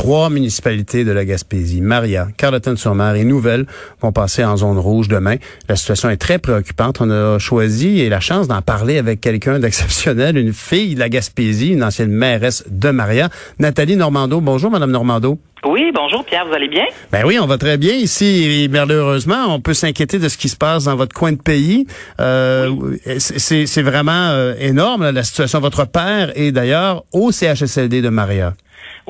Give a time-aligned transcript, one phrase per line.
[0.00, 3.66] Trois municipalités de la Gaspésie, Maria, Carleton-sur-Mer et Nouvelle,
[4.00, 5.36] vont passer en zone rouge demain.
[5.68, 7.02] La situation est très préoccupante.
[7.02, 11.10] On a choisi et la chance d'en parler avec quelqu'un d'exceptionnel, une fille de la
[11.10, 13.28] Gaspésie, une ancienne mairesse de Maria,
[13.58, 14.40] Nathalie Normando.
[14.40, 15.38] Bonjour, Madame Normando.
[15.66, 16.86] Oui, bonjour Pierre, vous allez bien?
[17.12, 18.62] Ben oui, on va très bien ici.
[18.64, 21.86] Et malheureusement, on peut s'inquiéter de ce qui se passe dans votre coin de pays.
[22.20, 22.70] Euh,
[23.18, 25.60] C'est vraiment euh, énorme la situation.
[25.60, 28.54] Votre père est d'ailleurs au CHSLD de Maria.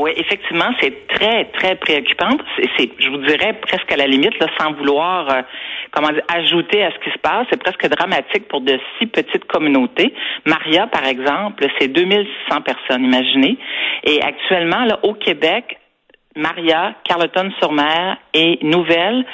[0.00, 2.30] Oui, effectivement, c'est très, très préoccupant.
[2.78, 5.42] C'est, je vous dirais presque à la limite, là, sans vouloir euh,
[5.90, 9.44] comment dire, ajouter à ce qui se passe, c'est presque dramatique pour de si petites
[9.44, 10.14] communautés.
[10.46, 13.58] Maria, par exemple, c'est 2600 personnes, imaginez.
[14.04, 15.78] Et actuellement, là, au Québec,
[16.34, 19.26] Maria, Carleton-sur-Mer et Nouvelle,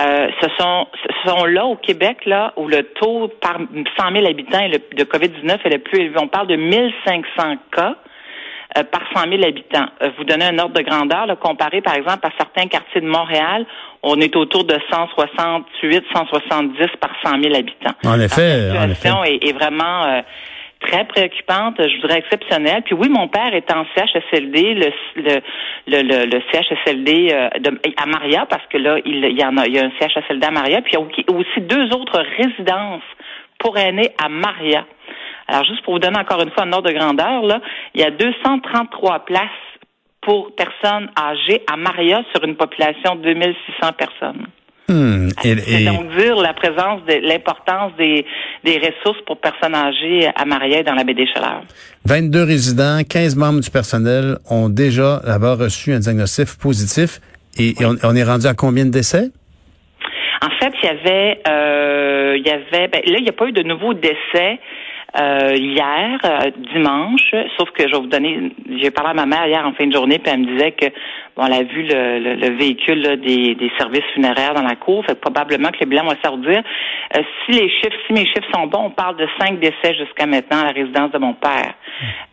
[0.00, 4.26] euh, ce sont ce sont là au Québec là où le taux par 100 000
[4.26, 6.18] habitants de COVID-19 est le plus élevé.
[6.18, 7.96] On parle de 1500 cas
[8.76, 9.86] euh, par 100 000 habitants.
[10.02, 13.06] Euh, vous donnez un ordre de grandeur, là, comparé par exemple à certains quartiers de
[13.06, 13.66] Montréal,
[14.02, 17.94] on est autour de 168, 170 par 100 000 habitants.
[18.04, 19.54] En effet, la situation Est, est,
[20.80, 22.82] très préoccupante, je voudrais exceptionnelle.
[22.84, 27.48] Puis oui, mon père est en CHSLD, le, le, le, le CHSLD euh,
[27.96, 30.50] à Maria, parce que là, il, y en a, il y a un CHSLD à
[30.50, 33.02] Maria, puis il y a aussi deux autres résidences
[33.58, 34.84] pour aînés à Maria.
[35.48, 37.60] Alors, juste pour vous donner encore une fois un ordre de grandeur, là,
[37.94, 39.42] il y a 233 places
[40.22, 44.46] pour personnes âgées à Maria sur une population de 2600 personnes.
[44.88, 45.28] Hmm.
[45.42, 48.24] C'est donc dire la présence, de l'importance des,
[48.64, 51.62] des ressources pour personnes âgées à Maria et dans la baie des Chaleurs.
[52.04, 57.20] 22 résidents, 15 membres du personnel ont déjà là-bas reçu un diagnostic positif.
[57.58, 59.30] Et, on, est rendu à combien de décès?
[60.42, 63.46] En fait, il y avait, euh, il y avait, ben, là, il n'y a pas
[63.46, 64.60] eu de nouveaux décès.
[65.18, 69.46] Euh, hier, euh, dimanche, sauf que je vais vous donner, j'ai parlé à ma mère
[69.46, 70.86] hier en fin de journée, puis elle me disait que
[71.34, 75.18] bon, elle a vu le, le, véhicule des, des, services funéraires dans la cour, fait
[75.18, 76.62] probablement que le bilan va sortir.
[77.16, 80.26] Euh, si les chiffres, si mes chiffres sont bons, on parle de cinq décès jusqu'à
[80.26, 81.72] maintenant à la résidence de mon père,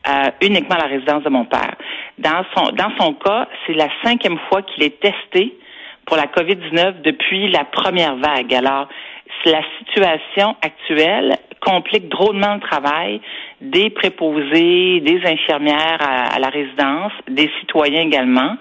[0.09, 1.75] euh, uniquement à la résidence de mon père.
[2.17, 5.55] Dans son dans son cas, c'est la cinquième fois qu'il est testé
[6.05, 8.53] pour la COVID-19 depuis la première vague.
[8.53, 8.89] Alors,
[9.45, 13.21] la situation actuelle complique drôlement le travail
[13.61, 18.57] des préposés, des infirmières à, la résidence, des citoyens également.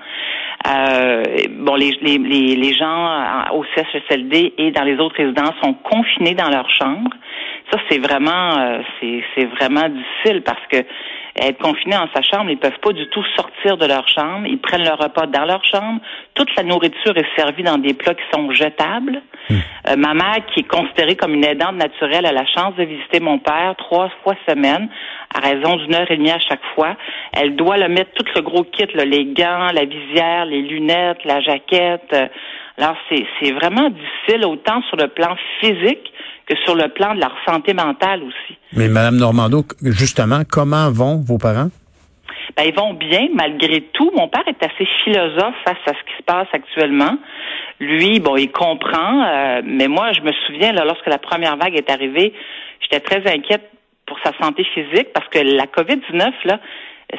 [0.68, 1.22] Euh,
[1.58, 3.08] bon, les, les, les, gens
[3.52, 7.10] au CHSLD et dans les autres résidences sont confinés dans leur chambre.
[7.72, 10.84] Ça, c'est vraiment, euh, c'est vraiment difficile parce que
[11.36, 14.46] être confinés en sa chambre, ils peuvent pas du tout sortir de leur chambre.
[14.46, 16.00] Ils prennent leur repas dans leur chambre.
[16.34, 19.22] Toute la nourriture est servie dans des plats qui sont jetables.
[19.48, 19.54] Hmm.
[19.88, 23.20] Euh, ma mère, qui est considérée comme une aidante naturelle, a la chance de visiter
[23.20, 24.88] mon père trois fois semaine,
[25.34, 26.96] à raison d'une heure et demie à chaque fois.
[27.32, 31.40] Elle doit le mettre tout le gros kit, les gants, la visière, les lunettes, la
[31.40, 32.14] jaquette.
[32.76, 36.11] Alors, c'est vraiment difficile, autant sur le plan physique
[36.52, 38.58] que sur le plan de leur santé mentale aussi.
[38.74, 41.70] Mais Madame Normando, justement, comment vont vos parents?
[42.56, 44.10] Ben, ils vont bien malgré tout.
[44.14, 47.16] Mon père est assez philosophe face à ce qui se passe actuellement.
[47.80, 51.74] Lui, bon, il comprend, euh, mais moi, je me souviens, là, lorsque la première vague
[51.74, 52.32] est arrivée,
[52.80, 53.70] j'étais très inquiète
[54.06, 56.60] pour sa santé physique parce que la COVID-19, là,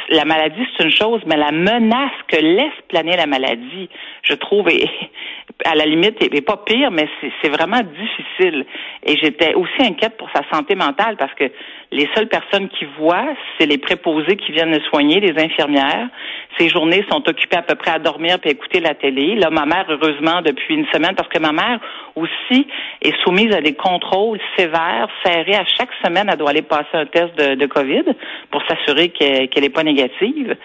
[0.10, 3.90] la maladie, c'est une chose, mais la menace que laisse planer la maladie,
[4.24, 4.90] je trouve, est,
[5.66, 7.08] à la limite, est, pas pire, mais
[7.42, 8.66] c'est vraiment difficile.
[9.06, 11.52] Et j'étais aussi inquiète pour sa santé mentale parce que
[11.94, 16.10] les seules personnes qui voient, c'est les préposés qui viennent le soigner, les infirmières.
[16.58, 19.36] Ces journées sont occupées à peu près à dormir puis à écouter la télé.
[19.36, 21.80] Là, ma mère, heureusement, depuis une semaine, parce que ma mère
[22.16, 22.68] aussi
[23.02, 25.56] est soumise à des contrôles sévères, serrés.
[25.56, 28.04] À chaque semaine, elle doit aller passer un test de, de COVID
[28.52, 30.56] pour s'assurer qu'elle n'est pas négative.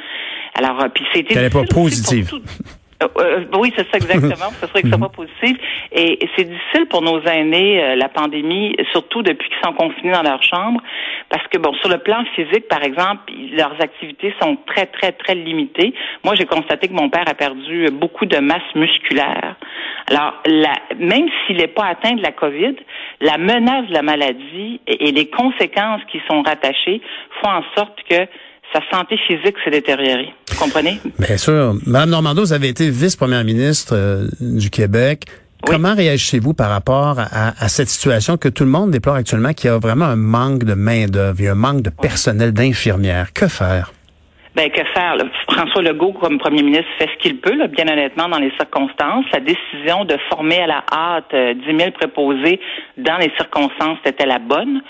[0.54, 1.34] Alors, euh, puis c'était...
[1.34, 2.30] Qu'elle n'est pas positive.
[3.00, 4.50] Euh, euh, oui, c'est ça exactement.
[4.60, 5.56] Ce serait soit positif.
[5.92, 10.22] Et, c'est difficile pour nos aînés, euh, la pandémie, surtout depuis qu'ils sont confinés dans
[10.22, 10.80] leur chambre,
[11.28, 15.36] parce que bon, sur le plan physique, par exemple, leurs activités sont très, très, très
[15.36, 15.94] limitées.
[16.24, 19.54] Moi, j'ai constaté que mon père a perdu beaucoup de masse musculaire.
[20.10, 22.74] Alors, la, même s'il n'est pas atteint de la COVID,
[23.20, 27.00] la menace de la maladie et, et les conséquences qui sont rattachées
[27.40, 28.26] font en sorte que
[28.72, 30.32] sa santé physique s'est détériorée.
[30.50, 31.00] Vous comprenez?
[31.18, 31.76] Bien sûr.
[31.86, 35.24] Madame Normando, vous avez été vice-première ministre euh, du Québec.
[35.64, 39.72] Comment réagissez-vous par rapport à, cette situation que tout le monde déplore actuellement, qu'il y
[39.72, 43.32] a vraiment un manque de main-d'œuvre, un manque de personnel d'infirmières?
[43.32, 43.92] Que faire?
[44.58, 45.14] Ben, que faire?
[45.48, 49.24] François Legault, comme premier ministre, fait ce qu'il peut, bien honnêtement, dans les circonstances.
[49.32, 52.58] La décision de former à la hâte 10 euh, 000 préposés
[52.96, 54.82] dans les circonstances était la bonne.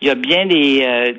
[0.00, 0.84] Il y a bien des...
[0.86, 1.12] Euh,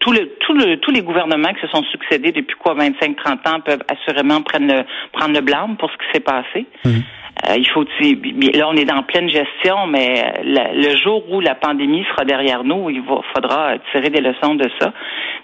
[0.00, 4.82] tous les gouvernements qui se sont succédés depuis quoi, 25-30 ans, peuvent assurément prendre le,
[5.12, 6.66] prendre le blâme pour ce qui s'est passé.
[6.84, 7.02] Mhm.
[7.44, 12.04] Euh, il faut là on est dans pleine gestion, mais le jour où la pandémie
[12.10, 13.02] sera derrière nous, il
[13.34, 14.92] faudra tirer des leçons de ça.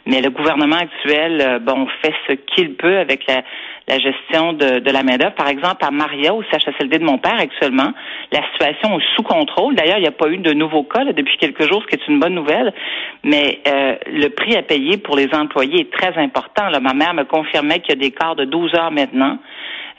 [0.07, 3.43] Mais le gouvernement actuel, euh, bon, fait ce qu'il peut avec la,
[3.99, 5.35] gestion de, la main-d'œuvre.
[5.35, 7.93] Par exemple, à Maria, au CHSLD de mon père actuellement,
[8.33, 9.75] la situation est sous contrôle.
[9.75, 12.09] D'ailleurs, il n'y a pas eu de nouveaux cas depuis quelques jours, ce qui est
[12.09, 12.73] une bonne nouvelle.
[13.23, 16.69] Mais euh, le prix à payer pour les employés est très important.
[16.69, 19.39] Là, ma mère me confirmait qu'il y a des quarts de 12 heures maintenant.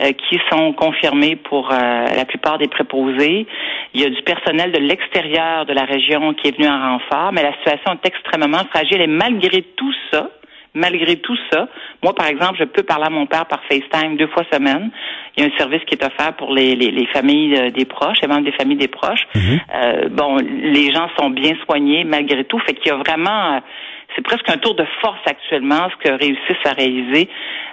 [0.02, 3.46] Euh, qui sont confirmés pour euh, la plupart des préposés.
[3.94, 7.32] Il y a du personnel de l'extérieur de la région qui est venu en renfort,
[7.32, 10.32] mais la situation est extrêmement fragile et malgré tout ça,
[10.74, 11.68] malgré tout ça,
[12.02, 14.90] moi, par exemple, je peux parler à mon père par FaceTime deux fois semaine.
[15.38, 18.18] Il y a un service qui est offert pour les, les, familles euh, des proches,
[18.24, 19.28] les membres des familles des proches.
[19.36, 20.10] Mhm.
[20.10, 22.58] bon, les gens sont bien soignés malgré tout.
[22.62, 23.62] Fait qu'il y a vraiment
[24.16, 27.30] c'est presque un tour de force actuellement, ce que réussissent à réaliser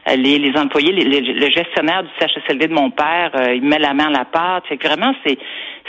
[0.09, 0.93] euh, les, les employés.
[0.93, 4.65] le gestionnaire du CHSLD de mon père, euh, il met la main à la pâte.
[4.69, 5.39] C'est vraiment, c'est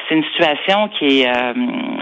[0.09, 1.53] c'est une situation qui est euh,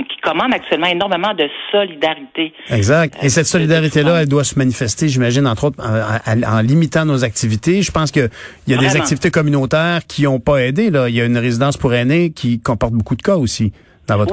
[0.09, 2.53] qui commande actuellement énormément de solidarité.
[2.71, 3.15] Exact.
[3.21, 7.81] Et cette solidarité-là, elle doit se manifester, j'imagine, entre autres, en, limitant nos activités.
[7.81, 8.29] Je pense qu'il
[8.67, 10.89] y a des activités communautaires qui n'ont pas aidé.
[10.89, 11.09] Là.
[11.09, 13.71] Il y a une résidence pour aînés qui comporte beaucoup de cas aussi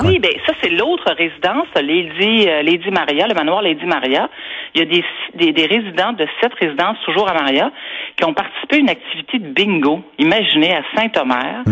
[0.04, 4.28] oui, ben ça c'est l'autre résidence, Lady, euh, Lady Maria, le manoir Lady Maria.
[4.74, 7.70] Il y a des, des, des, résidents de cette résidence, toujours à Maria,
[8.16, 10.02] qui ont participé à une activité de bingo.
[10.18, 11.62] Imaginez à Saint-Omer.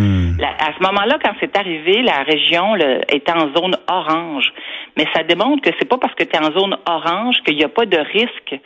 [0.42, 4.52] À ce moment-là, quand c'est arrivé, la région le, était en zone orange.
[4.96, 7.64] Mais ça démontre que c'est pas parce que tu es en zone orange qu'il n'y
[7.64, 8.60] a pas de risque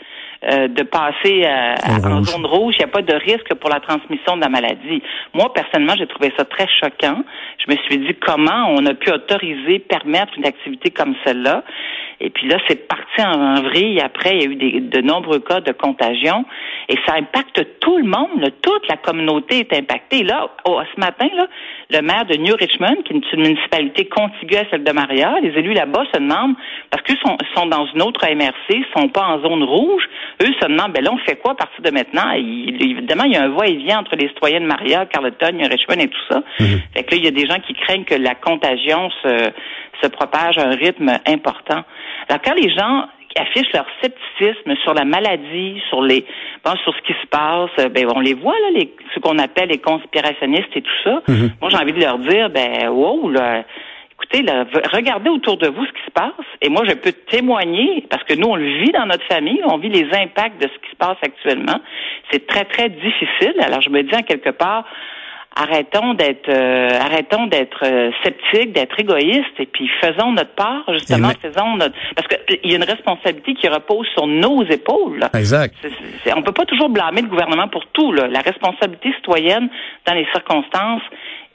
[0.45, 1.75] euh, de passer euh,
[2.05, 5.03] en zone rouge, il n'y a pas de risque pour la transmission de la maladie.
[5.35, 7.25] Moi, personnellement, j'ai trouvé ça très choquant.
[7.59, 11.65] Je me suis dit comment on a pu autoriser, permettre une activité comme celle-là?
[12.21, 14.01] Et puis là, c'est parti en vrille.
[14.01, 16.45] Après, il y a eu des, de nombreux cas de contagion.
[16.89, 18.51] Et ça impacte tout le monde.
[18.63, 20.23] Toute la communauté est impactée.
[20.23, 21.47] Là, ce matin, là,
[21.91, 25.51] le maire de New Richmond, qui est une municipalité contiguë à celle de Maria, les
[25.51, 26.55] élus là-bas se demandent,
[26.91, 30.03] parce qu'ils sont, sont dans une autre MRC, sont pas en zone rouge,
[30.43, 32.31] eux se demandent, ben là, on fait quoi à partir de maintenant?
[32.33, 36.09] évidemment, il y a un va-et-vient entre les citoyens de Maria, Carleton, New Richmond et
[36.09, 36.43] tout ça.
[36.61, 36.81] Mhm.
[36.95, 39.51] Fait que là, il y a des gens qui craignent que la contagion se,
[40.03, 41.85] se propage à un rythme important.
[42.29, 43.09] Alors, quand les gens
[43.39, 46.25] affichent leur scepticisme sur la maladie, sur les
[46.65, 49.69] bon, sur ce qui se passe, ben on les voit là, les, ce qu'on appelle
[49.69, 51.23] les conspirationnistes et tout ça.
[51.29, 51.51] Mhm.
[51.61, 53.65] Moi, j'ai envie de leur dire, ben wow, là,
[54.13, 56.33] écoutez, là, regardez autour de vous ce qui se passe.
[56.61, 59.79] Et moi, je peux témoigner, parce que nous, on le vit dans notre famille, on
[59.79, 61.81] vit les impacts de ce qui se passe actuellement.
[62.31, 63.55] C'est très, très difficile.
[63.63, 64.85] Alors, je me dis, en quelque part,
[65.57, 71.31] arrêtons d'être euh, arrêtons d'être euh, sceptiques, d'être égoïstes et puis faisons notre part justement,
[71.41, 75.29] faisons notre parce qu'il y a une responsabilité qui repose sur nos épaules.
[75.35, 75.75] Exact.
[76.35, 78.13] on peut pas toujours blâmer le gouvernement pour tout.
[78.13, 78.29] Là.
[78.29, 79.69] La responsabilité citoyenne
[80.07, 81.03] dans les circonstances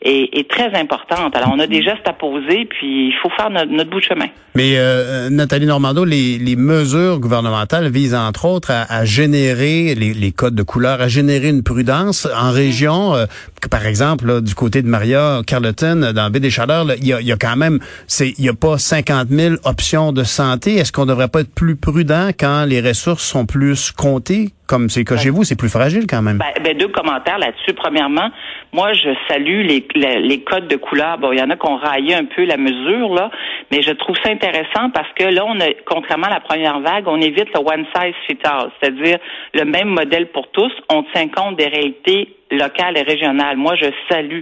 [0.04, 1.36] est, très importante.
[1.36, 4.28] Alors, on a des gestes à poser, puis il faut faire notre, bout de chemin.
[4.56, 10.32] Mais euh, Nathalie Normando, les, les, mesures gouvernementales visent entre autres à, générer les, les,
[10.32, 13.16] codes de couleur, à générer une prudence en région.
[13.16, 13.26] Euh,
[13.70, 17.32] par exemple, du côté de Maria Carleton, dans Baie des Chaleurs, il y a, y
[17.32, 20.76] a, quand même, c'est, il y a pas 50 000 options de santé.
[20.76, 24.50] Est-ce qu'on devrait pas être plus prudent quand les ressources sont plus comptées?
[24.74, 26.40] comme c'est que chez vous, c'est plus fragile quand même.
[26.40, 27.74] Ben, ben, deux commentaires là-dessus.
[27.74, 28.30] Premièrement,
[28.72, 31.20] moi, je salue les, les, codes de couleur.
[31.20, 33.30] Bon, il y en a qui ont raillé un peu la mesure, là,
[33.72, 37.08] mais je trouve ça intéressant parce que là, on a, contrairement à la première vague,
[37.08, 39.20] on évite le one size fit all, c'est-à-dire
[39.54, 40.72] le même modèle pour tous.
[40.90, 43.58] On tient compte des réalités locales et régionales.
[43.58, 44.42] Moi, je salue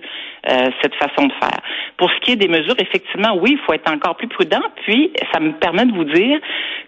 [0.50, 1.60] euh, cette façon de faire.
[1.98, 4.62] Pour ce qui est des mesures, effectivement, oui, il faut être encore plus prudent.
[4.84, 6.40] Puis, ça me permet de vous dire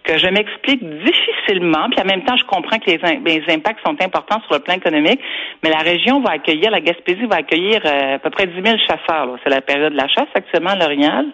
[0.04, 3.96] que je m'explique difficilement, puis en même temps, je comprends que les, les, impacts sont
[4.02, 5.20] importants sur le plan économique,
[5.62, 8.76] mais la région va accueillir, la Gaspésie va accueillir euh, à peu près 10 000
[8.78, 9.36] chasseurs.
[9.42, 11.26] C'est la période de la chasse actuellement l'Orignal.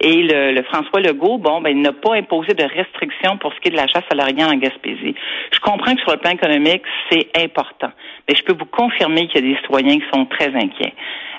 [0.00, 3.68] Et le, François Legault, bon, ben, il n'a pas imposé de restrictions pour ce qui
[3.68, 5.14] est de la chasse à en Gaspésie.
[5.52, 7.90] Je comprends que sur le plan économique, c'est important.
[8.28, 10.94] Mais je peux vous confirmer qu'il y a des citoyens qui sont très inquiets.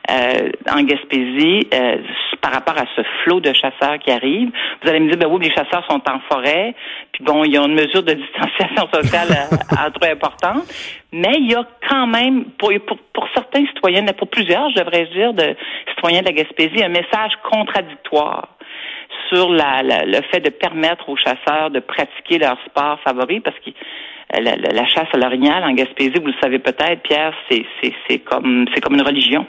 [0.10, 1.98] Euh, en Gaspésie euh,
[2.42, 4.50] par rapport à ce flot de chasseurs qui arrivent.
[4.82, 6.74] Vous allez me dire, ben oui, les chasseurs sont en forêt,
[7.12, 10.64] puis bon, il y a une mesure de distanciation sociale euh, très importante,
[11.12, 15.34] mais il y a quand même, pour, pour, certains citoyens, pour plusieurs, je devrais dire,
[15.34, 15.56] de
[15.90, 18.48] citoyens de la Gaspésie, un message contradictoire
[19.32, 23.70] sur la, le fait de permettre aux chasseurs de pratiquer leur sport favori, parce que
[24.32, 27.66] la, chasse à l'orignal en Gaspésie, vous le savez peut-être, Pierre, c'est
[28.08, 29.46] c'est comme c'est comme une religion.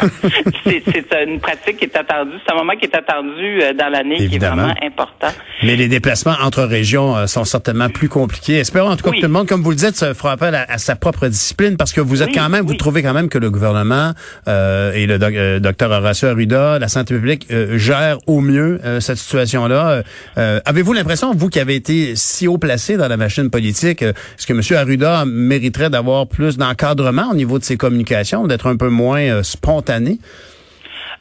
[0.64, 4.28] c'est une pratique qui est attendue, c'est un moment qui est attendu euh, dans l'année
[4.28, 5.28] qui est vraiment important.
[5.62, 8.58] Mais les déplacements entre régions euh, sont certainement plus compliqués.
[8.58, 10.54] Espérons en tout cas que tout le monde, comme vous le dites, se fera appel
[10.54, 13.38] à, sa propre discipline parce que vous êtes quand même, vous trouvez quand même que
[13.38, 14.12] le gouvernement
[14.46, 15.18] euh, et le
[15.58, 17.46] docteur Horacio Arruda, la santé publique
[17.76, 20.02] gèrent au mieux cette situation-là.
[20.36, 24.04] Avez-vous l'impression, vous qui avez été si haut placé dans la machine politique,
[24.36, 24.78] est-ce que M.
[24.78, 29.42] Arruda mériterait d'avoir plus d'encadrement au niveau de ses communications, d'être un peu moins euh,
[29.42, 30.18] spontané?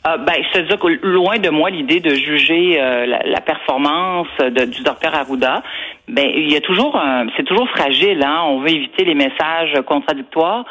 [0.07, 5.13] Euh, ben, c'est-à-dire que loin de moi l'idée de juger euh, la, performance du docteur
[5.13, 5.61] Arruda.
[6.07, 6.99] Ben, il y a toujours,
[7.35, 8.23] c'est toujours fragile.
[8.23, 8.43] Hein?
[8.45, 10.63] On veut éviter les messages contradictoires.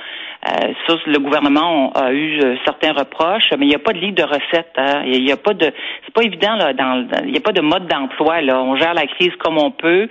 [0.48, 0.72] Euh,
[1.06, 4.72] le gouvernement a eu certains reproches, mais il n'y a pas de livre de recettes.
[4.76, 5.02] Hein?
[5.04, 5.72] Il n'y a, pas de,
[6.04, 6.72] c'est pas évident là.
[7.24, 8.58] Il n'y a pas de mode d'emploi là.
[8.60, 10.08] On gère la crise comme on peut.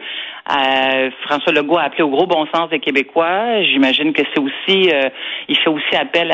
[0.50, 3.63] Euh, François Legault a appelé au gros bon sens des Québécois.
[3.63, 5.10] J'imagine que c'est aussi, euh,
[5.50, 6.34] il fait aussi appel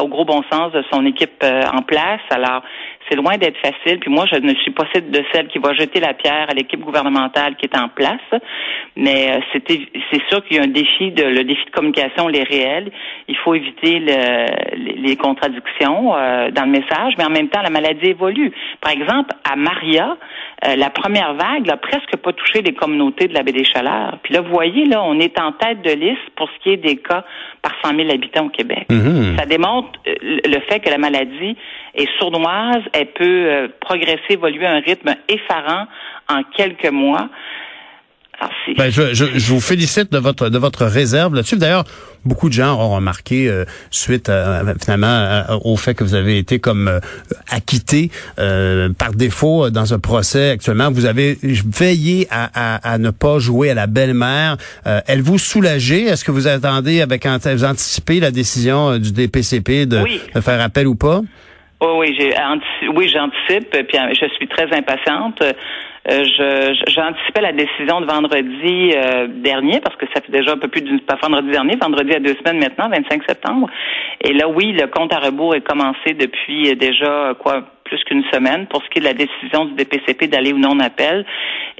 [0.00, 2.20] au gros bon sens de son équipe euh, en place.
[2.30, 2.62] Alors,
[3.08, 4.00] c'est loin d'être facile.
[4.00, 6.54] Puis moi, je ne suis pas celle de celle qui va jeter la pierre à
[6.54, 8.20] l'équipe gouvernementale qui est en place.
[8.96, 9.80] Mais c'était,
[10.10, 12.90] c'est sûr qu'il y a un défi de, le défi de communication, les réels.
[13.28, 18.52] Il faut éviter les, contradictions dans le message, mais en même temps, la maladie évolue.
[18.80, 20.16] Par exemple, à Maria,
[20.62, 24.18] la première vague n'a presque pas touché les communautés de la baie des Chaleurs.
[24.22, 26.76] Puis là, vous voyez, là, on est en tête de liste pour ce qui est
[26.76, 27.24] des cas
[27.62, 28.86] par 100 000 habitants au Québec.
[28.90, 29.36] Mhm.
[29.38, 31.56] Ça démontre euh, le fait que la maladie
[31.94, 35.86] est sournoise, elle peut euh, progresser, évoluer à un rythme effarant
[36.28, 37.28] en quelques mois.
[38.76, 41.56] Ben, je, je, je, vous félicite de votre de votre réserve là-dessus.
[41.56, 41.84] D'ailleurs,
[42.24, 44.30] beaucoup de gens ont remarqué euh, suite
[44.82, 47.00] finalement au fait que vous avez été comme euh,
[47.50, 50.90] acquitté euh, par défaut dans un procès actuellement.
[50.90, 54.56] Vous avez veillé à, à, à ne pas jouer à la belle-mère.
[54.84, 60.02] elle vous soulageait Est-ce que vous attendez avec vous anticipez la décision du DPCP de,
[60.34, 61.20] de faire appel ou pas?
[61.80, 62.34] Oui, oui, j'ai
[62.94, 65.42] oui, j'anticipe, puis je suis très impatiente.
[66.10, 70.68] Euh, j'anticipais la décision de vendredi euh, dernier parce que ça fait déjà un peu
[70.68, 73.70] plus d'une pas vendredi dernier, vendredi à deux semaines maintenant, 25 septembre.
[74.20, 77.62] Et là, oui, le compte à rebours est commencé depuis déjà quoi
[78.04, 80.80] qu'une semaine pour ce qui est de la décision du DPCP d'aller ou non en
[80.80, 81.24] appel.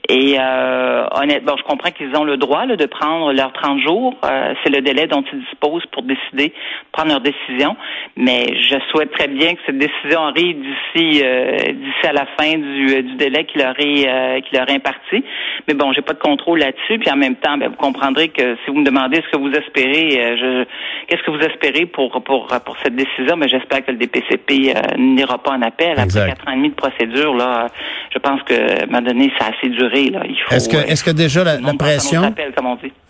[0.09, 4.15] Et euh, honnêtement, je comprends qu'ils ont le droit de prendre leurs 30 jours.
[4.25, 6.53] Euh, c'est le délai dont ils disposent pour décider,
[6.93, 7.75] prendre leur décision.
[8.17, 12.59] Mais je souhaite très bien que cette décision arrive d'ici euh, d'ici à la fin
[12.59, 15.25] du, du délai qui leur est euh, qui leur est imparti.
[15.67, 16.99] Mais bon, j'ai pas de contrôle là-dessus.
[16.99, 19.53] Puis en même temps, ben, vous comprendrez que si vous me demandez ce que vous
[19.53, 20.65] espérez, euh, je,
[21.09, 25.39] qu'est-ce que vous espérez pour pour pour cette décision, mais j'espère que le DPCP n'ira
[25.39, 27.35] pas en appel après quatre ans et demi de procédure.
[27.35, 27.69] Là,
[28.13, 30.11] je pense que à un moment donné, ça a assez duré
[30.51, 32.23] est-ce que, est-ce que déjà la, pression,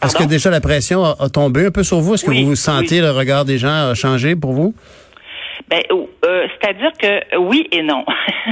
[0.03, 2.15] est-ce que déjà la pression a, tombé un peu sur vous?
[2.15, 4.75] Est-ce que vous vous sentez le regard des gens a changé pour vous?
[5.69, 8.05] Ben, euh, c'est-à-dire que oui et non.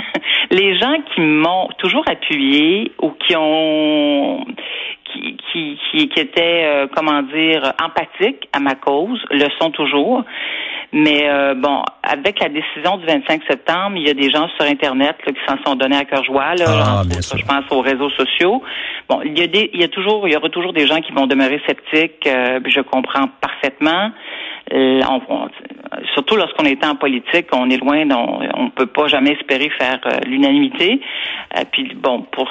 [0.50, 4.44] les gens qui m'ont toujours appuyé ou qui ont
[5.12, 10.24] qui, qui, qui, étaient, euh, comment dire, empathiques à ma cause, le sont toujours.
[10.94, 14.66] Mais euh, bon, avec la décision du 25 septembre, il y a des gens sur
[14.66, 16.54] Internet qui s'en sont donnés à cœur joie.
[16.54, 18.62] Là, ah, je pense aux réseaux sociaux.
[19.08, 21.00] Bon, il y a des, il y a toujours, il y aura toujours des gens
[21.00, 22.26] qui vont demeurer sceptiques.
[22.26, 24.10] Euh, je comprends parfaitement.
[24.72, 25.00] Euh,
[26.14, 28.04] surtout lorsqu'on est en politique, on est loin,
[28.54, 31.00] on ne peut pas jamais espérer faire euh, l'unanimité.
[31.56, 32.48] Euh, puis bon, pour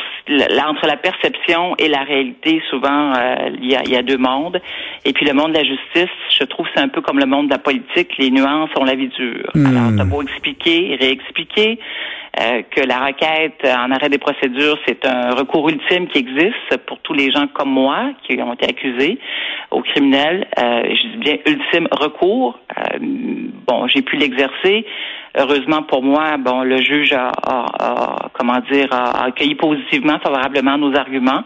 [0.67, 3.13] entre la perception et la réalité, souvent
[3.59, 4.61] il y, a, y, a, deux mondes.
[5.03, 7.47] Et puis le monde de la justice, je trouve c'est un peu comme le monde
[7.47, 9.49] de la politique, les nuances ont la vie dure.
[9.55, 9.65] Hmm.
[9.65, 11.79] Alors t'as beau expliquer, réexpliquer.
[12.39, 16.99] Euh, que la requête en arrêt des procédures, c'est un recours ultime qui existe pour
[16.99, 19.19] tous les gens comme moi qui ont été accusés
[19.69, 20.47] au criminel.
[20.57, 22.57] Euh, je dis bien ultime recours.
[22.77, 24.85] Euh, bon, j'ai pu l'exercer.
[25.37, 27.31] Heureusement pour moi, bon, le juge a,
[28.33, 31.43] comment dire, a accueilli positivement, favorablement nos arguments.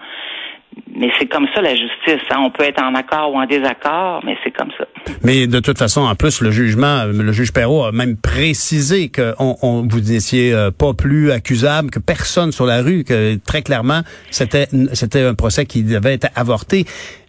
[0.97, 2.25] Mais c'est comme ça la justice.
[2.29, 2.37] Hein.
[2.39, 4.85] On peut être en accord ou en désaccord, mais c'est comme ça.
[5.23, 9.33] Mais de toute façon, en plus, le jugement, le juge Perrault a même précisé que
[9.39, 14.01] on, vous n'étiez euh, pas plus accusable que personne sur la rue, que très clairement,
[14.31, 14.67] c'était
[15.23, 16.85] un procès qui devait être avorté.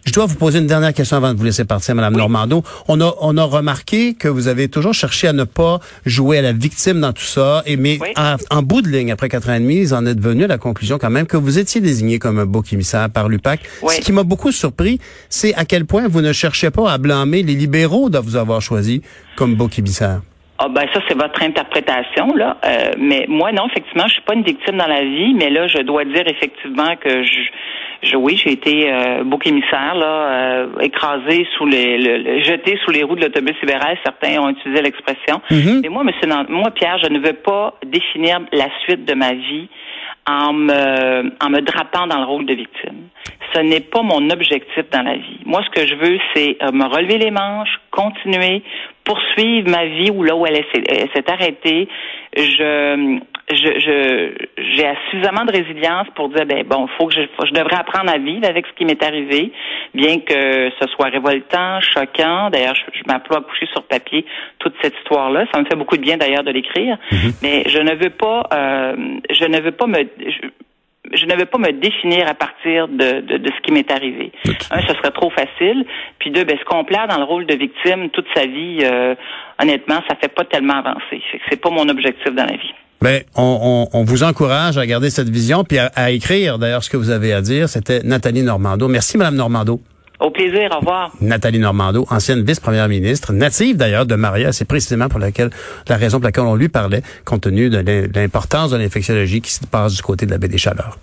[0.07, 2.63] Je dois vous poser une dernière question avant de vous laisser partir, Madame Normando.
[2.87, 6.41] On a, on a remarqué que vous avez toujours cherché à ne pas jouer à
[6.41, 7.61] la victime dans tout ça.
[7.65, 10.45] Et mais en, bout de ligne, après quatre ans et demi, vous en êtes venu
[10.45, 13.59] à la conclusion quand même que vous étiez désigné comme un beau émissaire par l'UPAC.
[13.89, 14.99] Ce qui m'a beaucoup surpris,
[15.29, 18.61] c'est à quel point vous ne cherchez pas à blâmer les libéraux de vous avoir
[18.61, 19.01] choisi
[19.35, 20.21] comme beau émissaire.
[20.59, 24.33] Ah ben ça c'est votre interprétation là, euh, mais moi non effectivement je suis pas
[24.33, 27.41] une victime dans la vie, mais là je dois dire effectivement que je
[28.15, 33.03] oui, j'ai été euh, bouc émissaire, là, euh, écrasé sous les, le, jeté sous les
[33.03, 33.97] roues de l'autobus libéral.
[34.03, 35.41] Certains ont utilisé l'expression.
[35.49, 35.81] Mhm.
[35.81, 39.67] Mais moi, Monsieur, moi, Pierre, je ne veux pas définir la suite de ma vie
[40.27, 43.07] en me, en me drapant dans le rôle de victime.
[43.53, 45.39] Ce n'est pas mon objectif dans la vie.
[45.45, 48.61] Moi, ce que je veux, c'est euh, me relever les manches, continuer,
[49.07, 51.87] poursuivre ma vie où là où elle s'est arrêtée.
[52.35, 57.77] Je, je, j'ai suffisamment de résilience pour dire ben bon, faut que je, je devrais
[57.77, 59.53] apprendre à vivre avec ce qui m'est arrivé,
[59.95, 62.49] bien que ce soit révoltant, choquant.
[62.49, 64.25] D'ailleurs, je, m'emploie à coucher sur papier
[64.59, 65.45] toute cette histoire-là.
[65.53, 67.39] Ça me fait beaucoup de bien d'ailleurs de l'écrire, mm-hmm.
[67.41, 68.95] mais je ne veux pas, euh,
[69.31, 70.47] je ne veux pas me, je,
[71.25, 74.31] ne veux pas me définir à partir de, de, de ce qui m'est arrivé.
[74.71, 75.85] Un, ce serait trop facile.
[76.19, 79.15] Puis deux, ben, se complaire dans le rôle de victime toute sa vie, euh,
[79.61, 81.21] honnêtement, ça fait pas tellement avancer.
[81.49, 82.73] C'est pas mon objectif dans la vie.
[83.01, 86.97] Ben, on, on, vous encourage à garder cette vision puis à, écrire d'ailleurs ce que
[86.97, 87.69] vous avez à dire.
[87.69, 88.87] C'était Nathalie Normando.
[88.87, 89.79] Merci, Madame Normando.
[90.19, 91.11] Au plaisir, au revoir.
[91.21, 95.51] Nathalie Normando, ancienne vice-première ministre, native d'ailleurs de Maria, c'est précisément pour laquelle
[95.87, 99.65] la raison pour laquelle on lui parlait, compte tenu de l'importance de l'infectiologie qui se
[99.65, 100.97] passe du côté de la baie des Chaleurs.